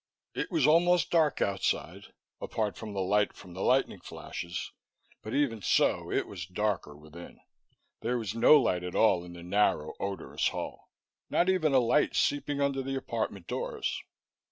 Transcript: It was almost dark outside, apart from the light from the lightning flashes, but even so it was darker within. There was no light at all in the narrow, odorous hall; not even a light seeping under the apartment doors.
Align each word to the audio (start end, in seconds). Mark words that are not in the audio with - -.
It 0.33 0.49
was 0.49 0.65
almost 0.65 1.11
dark 1.11 1.43
outside, 1.43 2.11
apart 2.41 2.75
from 2.75 2.93
the 2.93 3.03
light 3.03 3.33
from 3.33 3.53
the 3.53 3.61
lightning 3.61 3.99
flashes, 3.99 4.71
but 5.21 5.35
even 5.35 5.61
so 5.61 6.11
it 6.11 6.25
was 6.25 6.47
darker 6.47 6.97
within. 6.97 7.39
There 7.99 8.17
was 8.17 8.33
no 8.33 8.59
light 8.59 8.81
at 8.83 8.95
all 8.95 9.23
in 9.23 9.33
the 9.33 9.43
narrow, 9.43 9.93
odorous 9.99 10.47
hall; 10.47 10.89
not 11.29 11.49
even 11.49 11.75
a 11.75 11.79
light 11.79 12.15
seeping 12.15 12.59
under 12.59 12.81
the 12.81 12.95
apartment 12.95 13.45
doors. 13.45 14.01